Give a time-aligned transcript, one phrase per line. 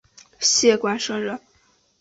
[0.39, 1.39] 谢冠生人。